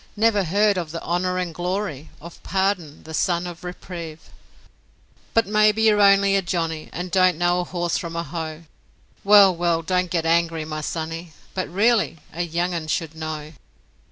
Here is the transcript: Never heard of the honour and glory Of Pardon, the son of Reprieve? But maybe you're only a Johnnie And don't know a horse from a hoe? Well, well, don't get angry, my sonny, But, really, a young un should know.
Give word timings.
Never 0.17 0.45
heard 0.45 0.79
of 0.79 0.89
the 0.89 0.99
honour 1.03 1.37
and 1.37 1.53
glory 1.53 2.09
Of 2.19 2.41
Pardon, 2.41 3.03
the 3.03 3.13
son 3.13 3.45
of 3.45 3.63
Reprieve? 3.63 4.31
But 5.35 5.45
maybe 5.45 5.83
you're 5.83 6.01
only 6.01 6.35
a 6.35 6.41
Johnnie 6.41 6.89
And 6.91 7.11
don't 7.11 7.37
know 7.37 7.59
a 7.59 7.65
horse 7.65 7.99
from 7.99 8.15
a 8.15 8.23
hoe? 8.23 8.63
Well, 9.23 9.55
well, 9.55 9.83
don't 9.83 10.09
get 10.09 10.25
angry, 10.25 10.65
my 10.65 10.81
sonny, 10.81 11.33
But, 11.53 11.69
really, 11.69 12.17
a 12.33 12.41
young 12.41 12.73
un 12.73 12.87
should 12.87 13.13
know. 13.13 13.53